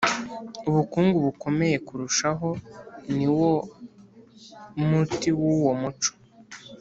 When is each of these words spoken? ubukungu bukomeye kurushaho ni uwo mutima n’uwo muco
ubukungu 0.69 1.17
bukomeye 1.25 1.77
kurushaho 1.87 2.49
ni 3.15 3.25
uwo 3.35 3.53
mutima 4.89 5.39
n’uwo 5.49 5.73
muco 5.81 6.11